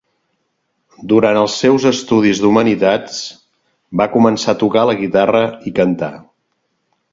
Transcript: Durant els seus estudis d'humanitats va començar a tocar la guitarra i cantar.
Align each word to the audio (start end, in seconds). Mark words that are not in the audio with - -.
Durant 1.11 1.37
els 1.41 1.57
seus 1.65 1.85
estudis 1.89 2.41
d'humanitats 2.45 3.21
va 4.03 4.09
començar 4.17 4.57
a 4.57 4.61
tocar 4.65 4.89
la 4.93 4.99
guitarra 5.05 5.45
i 5.73 5.77
cantar. 5.85 6.13